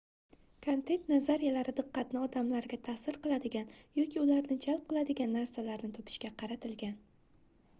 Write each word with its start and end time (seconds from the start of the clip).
kontent 0.65 1.09
nazariyalari 1.11 1.73
diqqatni 1.79 2.21
odamlarga 2.21 2.79
taʼsir 2.87 3.19
qiladigan 3.25 3.69
yoki 3.99 4.21
ularni 4.23 4.57
jalb 4.65 4.89
qiladigan 4.89 5.37
narsalarni 5.39 5.91
topishga 5.99 6.33
qaratilgan 6.43 6.97